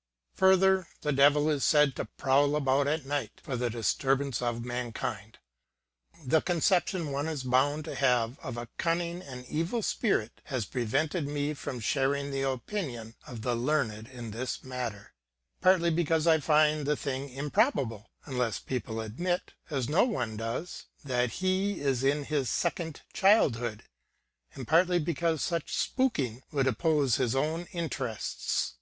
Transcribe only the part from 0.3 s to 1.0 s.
'Further,